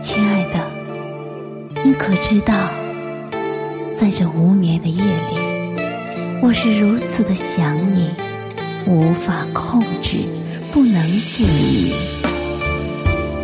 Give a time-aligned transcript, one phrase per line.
[0.00, 2.54] 亲爱的，你可知道，
[3.92, 5.36] 在这无眠的夜里，
[6.42, 8.08] 我是如此的想你，
[8.86, 10.16] 无法控制，
[10.72, 11.92] 不能自已。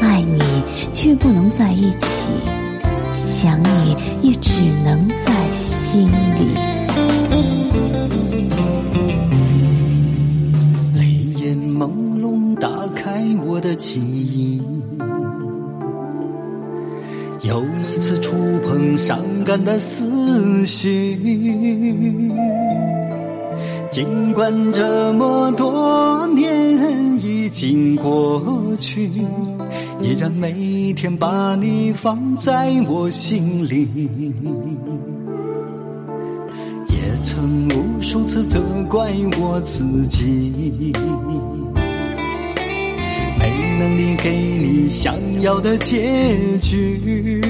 [0.00, 0.40] 爱你
[0.92, 2.06] 却不能在一起，
[3.10, 4.52] 想你也只
[4.84, 6.54] 能在心里。
[10.94, 11.04] 泪
[11.42, 11.90] 眼朦
[12.20, 14.62] 胧，打开我的记忆。
[17.44, 18.32] 又一次触
[18.66, 21.14] 碰伤感的思绪，
[23.90, 28.42] 尽管这么多年已经过
[28.80, 29.10] 去，
[30.00, 33.88] 依然每天把你放在我心里，
[36.88, 38.58] 也曾无数次责
[38.88, 40.92] 怪我自己。
[43.44, 46.00] 没能力给你想要的结
[46.60, 47.42] 局，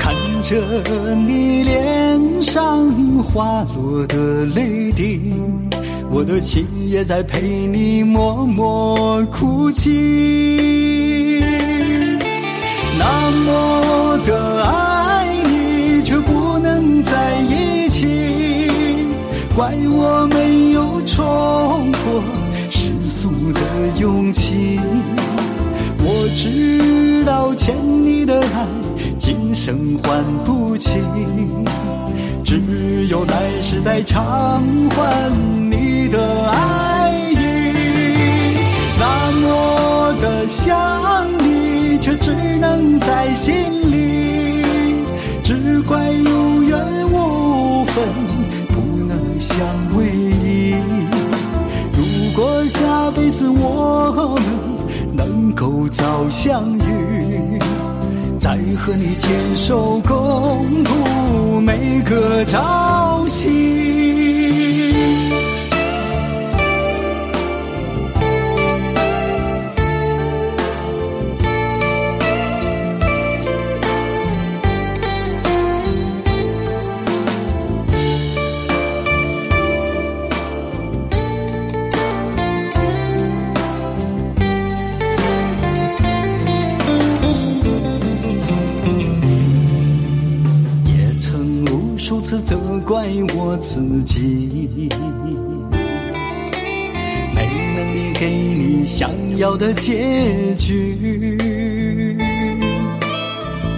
[0.00, 2.88] 看着你脸上
[3.18, 5.20] 滑落的泪滴，
[6.10, 9.90] 我的心也在陪你默默哭泣。
[12.98, 18.08] 那么的爱你，却不能在一起，
[19.54, 21.22] 怪我没有冲破。
[21.22, 21.31] 世俗的
[24.02, 24.80] 勇气，
[26.00, 27.72] 我知道欠
[28.04, 28.66] 你的爱
[29.16, 30.98] 今生还不起，
[32.42, 35.30] 只有来世再偿还
[35.70, 37.01] 你的爱。
[55.62, 57.56] 够早相遇，
[58.36, 62.81] 再和你牵手共度每个朝。
[92.92, 94.90] 怪我自己，
[97.34, 101.38] 没能力给你想要的结局。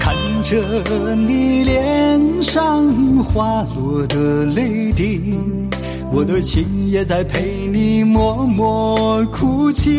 [0.01, 2.89] 看着你脸上
[3.19, 5.21] 滑落的泪滴，
[6.11, 9.93] 我的心也在陪你默默哭泣。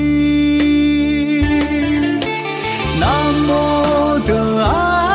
[3.00, 3.08] 那
[3.47, 5.15] 么的爱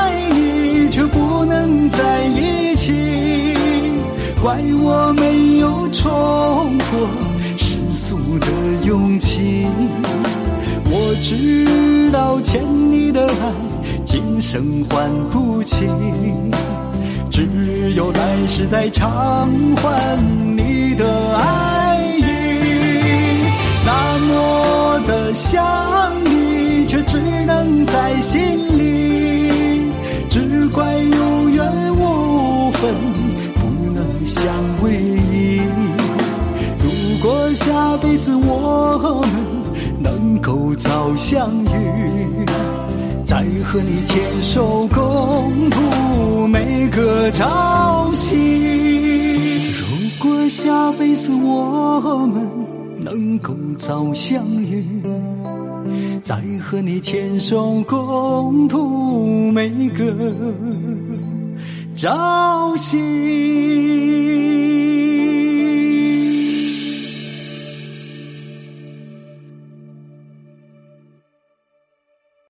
[4.50, 7.08] 怪我没有冲破
[7.56, 8.46] 世俗的
[8.84, 9.64] 勇气。
[10.86, 13.52] 我知道欠你的爱
[14.04, 15.86] 今生还不起，
[17.30, 20.18] 只有来世再偿还
[20.56, 22.24] 你的爱意。
[23.86, 25.64] 那么的想
[39.12, 39.30] 我们
[40.02, 42.46] 能够早相遇，
[43.24, 49.70] 再和你牵手共度每个朝夕。
[49.72, 49.84] 如
[50.22, 52.48] 果下辈子我们
[53.00, 54.84] 能够早相遇，
[56.20, 60.14] 再和你牵手共度每个
[61.94, 64.09] 朝夕。